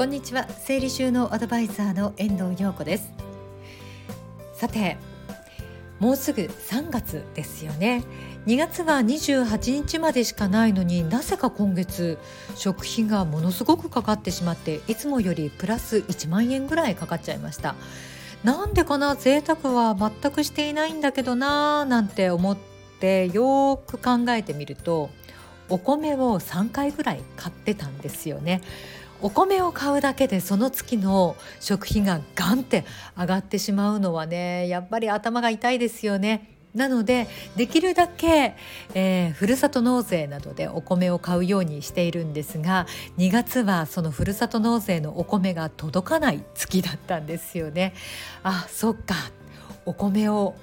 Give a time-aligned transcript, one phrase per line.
[0.00, 0.48] こんにちは。
[0.48, 3.12] 整理収納アドバイザーの遠藤陽子です。
[4.54, 4.96] さて
[5.98, 8.02] もうすぐ3月ですよね。
[8.46, 12.16] 2月は28日までしかないのになぜか今月
[12.54, 17.74] 食費がものすごくかかってしまっていつもよりプラス1万円ぐらいかかっちゃいました。
[18.42, 19.16] なんでかな？
[19.16, 22.56] 贅沢は全くしていないんだけどなーなんて思っ
[23.00, 25.10] てよく考えてみると
[25.68, 28.62] お米を3回ぐらい買ってたんですよね。
[29.22, 32.84] お米を買うだけでその月の食費がガンって
[33.18, 36.56] 上がってしまうのはねやっぱり頭が痛いですよね。
[36.74, 38.54] なのでできるだけ、
[38.94, 42.86] えー、ふるさと納税などでお米を買うようにしているんですが
[43.18, 47.92] 2月はそのふるさと納税のお米が届かない月だったんですよね。
[48.44, 49.16] あそっか
[49.84, 50.54] お米を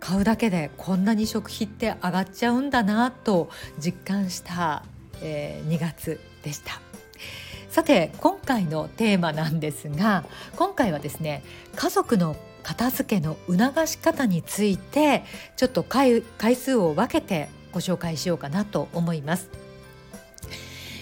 [0.00, 4.84] 買うだけでこんなに食費って上がっちゃうんだなと実感した、
[5.22, 6.93] えー、2月でした。
[7.74, 11.42] さて今回のテーマなんですが今回はですね
[11.74, 15.24] 家族の片付けの促し方について
[15.56, 16.22] ちょっと回
[16.54, 19.50] 数を分けてご紹介しようかなと思います。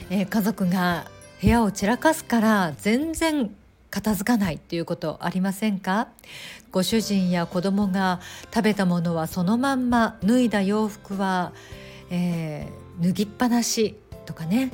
[0.08, 1.10] えー、家族が
[1.42, 3.54] 部屋を散らかすから全然
[3.90, 6.08] 片付かないっていうことありませんか？
[6.70, 11.52] ご主人や子供が食べたものはそのまんま脱いだ洋服は、
[12.08, 14.72] えー、脱ぎっぱなしとかね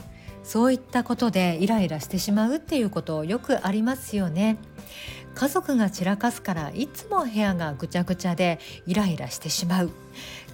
[0.49, 4.57] そういったことでイライラしてしまうっていうことよくありますよね。
[5.35, 9.91] 家族が散らかすからいつも部屋がぐちゃぐちゃでイライラしてしまう。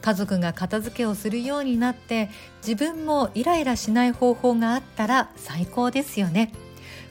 [0.03, 2.29] 家族が片付けをするようになって
[2.67, 6.53] 自分もイライラしない方法があったら最高ですよね。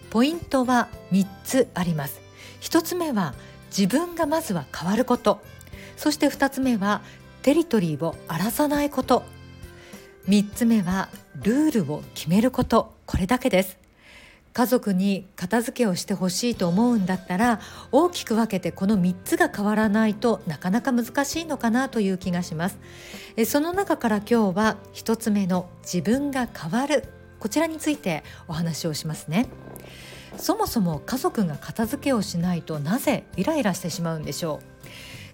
[0.10, 2.20] ポイントは3つあります。
[2.60, 3.34] 1つ目は
[3.68, 5.40] 自分がまずは変わること。
[5.96, 7.02] そして2つ目は
[7.44, 9.24] テリトリーを荒らさないこと。
[10.28, 11.08] 3つ目は
[11.42, 13.78] ルールを決めることこれだけです。
[14.54, 17.60] 家族に片付けをしてほしいと思うんだったら
[17.92, 22.78] 大きく分けてこの3つが変わらないとなかなか難しいのかなという気がします。
[23.46, 27.06] その中から今日は1つ目の自分が変わる。
[27.40, 29.48] こちらについてお話をしますね。
[30.38, 34.73] そもそも家族が片付けをしないとなぜイライラしてしまうんでしょう。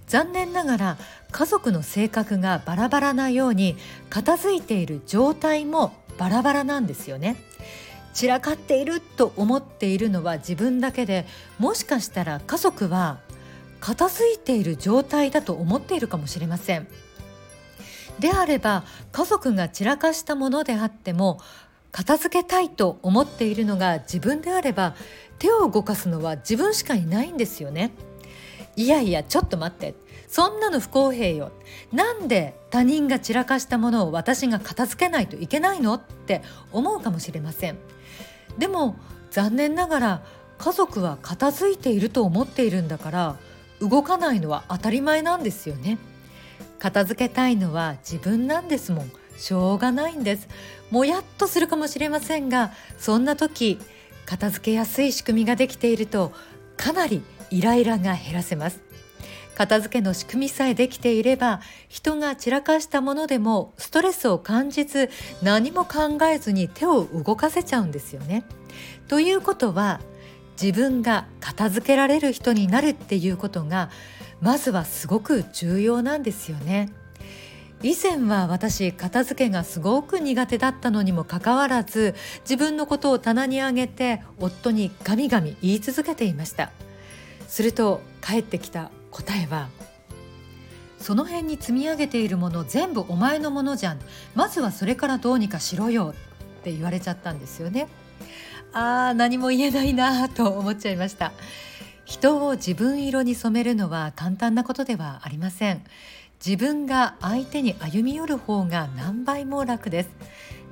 [0.10, 0.98] 残念ながら
[1.32, 3.78] 家族の性格がバラバラなように
[4.10, 7.38] 片付いている状態もバラバラなんですよね。
[8.14, 11.26] 散らかっていると思っているのは自分だけで
[11.60, 13.20] もしかしたら家族は
[13.80, 16.88] 片付いている状態だと思っているかもしれません。
[18.18, 21.40] であれば家族が散らかしたものであっても
[21.92, 24.96] 片付けたいと思っているのが自分であれば
[25.38, 27.92] 手を動かすのは自分しかいないんですよね。
[28.80, 29.94] いやいやちょっと待って。
[30.30, 31.52] そんなの不公平よ。
[31.92, 36.42] なんで他人が散らかしたものを私が片付けないといけないのって
[36.72, 37.78] 思うかもしれません。
[38.58, 38.96] でも
[39.32, 40.24] 残念ながら
[40.60, 43.36] 家族は片付いていると思っているんだから
[43.82, 45.98] 動かないのは当たり前なんですよね。
[46.80, 49.12] 片付けたいのは自分なんですもん。
[49.38, 50.48] しょうがないんです。
[50.90, 53.78] もやっとするかもしれませんがそんな時
[54.26, 56.32] 片付けやすい仕組みができていると
[56.78, 58.82] かなりイライラが減らせます
[59.60, 65.10] 片付けの仕組みさえできていれば人が散らかしたものでもストレスを感じず
[65.44, 68.46] 何も考えずに手を動かせちゃうんですよね。
[69.10, 70.00] ということは
[70.62, 73.90] 自分が片付けられる人になるっていうことが
[74.40, 76.88] まずはすごく重要なんですよね。
[77.82, 86.72] 以前は私片付けがすごく苦手だったのにもかかわらず自分のことを棚に上げて夫にガミガミ言い続けていました
[87.50, 89.70] すると帰ってきた答えは
[91.00, 94.00] その辺に積み上げているもの全部お前のものじゃん。
[94.36, 96.14] まずはそれからどうにかしろよ
[96.60, 97.88] って言われちゃったんですよね。
[98.72, 101.32] あー何も言えないなと思っちゃいました。
[102.06, 105.82] 人を自分色に染めるのは簡単なことではありません。
[106.46, 110.10] 自分が相手に歩み寄る方が何倍も楽です。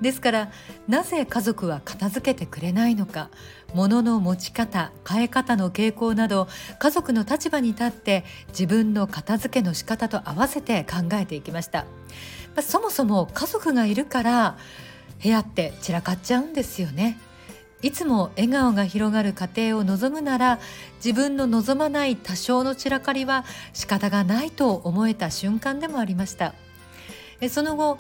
[0.01, 0.51] ですから
[0.87, 3.29] なぜ家族は片付けてくれないのか
[3.73, 6.47] 物の持ち方変え方の傾向など
[6.79, 11.85] 家族の立場に立って自分の片付けの仕方と合わせて考えていきました。
[12.61, 14.57] そもそも家族がいるから
[15.21, 17.19] 部屋って散らかっちゃうんですよね。
[17.83, 20.59] いつも笑顔が広がる家庭を望むなら
[20.95, 26.55] 自分の望まない多少の散らかりは仕方がないと思えた瞬間でもありました。
[27.49, 27.99] その後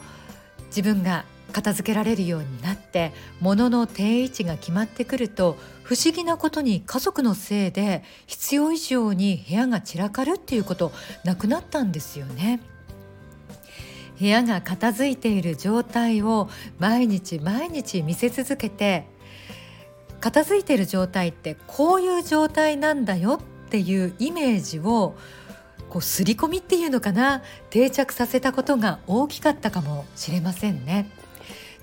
[0.67, 10.91] 自分が片付けられるようになって物の定位置が決まってくると不思議なことに家族のせいで必要以上に部屋が散らかるっていうこと
[11.23, 12.59] なくなったんですよね。
[14.19, 16.49] 部屋が片付いている状態を
[16.79, 19.05] 毎日毎日見せ続けて
[20.19, 25.15] 片付いている状態ってこういう状態なんだよっていうイメージを
[25.89, 31.09] こう刷り込みっていうのかな定着させたことが大きかったかもしれませんね。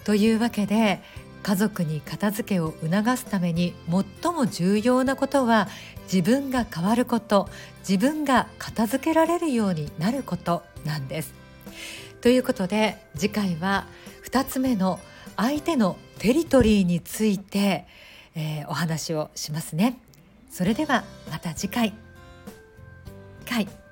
[0.05, 1.01] というわけで
[1.43, 3.75] 家族に片付けを促すために
[4.23, 5.69] 最も重要なことは
[6.05, 7.49] 自分が変わること
[7.87, 11.35] 自分が片付けられるようになることなんです。
[12.23, 13.87] ということで次回は
[14.25, 14.99] 2つ目の
[15.37, 17.87] 相手のテリトリーについて、
[18.35, 19.99] えー、お話をしますね。
[20.51, 21.93] それではまた次回。
[23.45, 23.83] 回